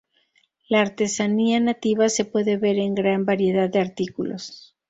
La 0.67 0.81
artesanía 0.81 1.59
nativa 1.59 2.09
se 2.09 2.25
puede 2.25 2.57
ver 2.57 2.77
en 2.79 2.95
gran 2.95 3.23
variedad 3.23 3.69
de 3.69 3.77
artículos. 3.81 4.75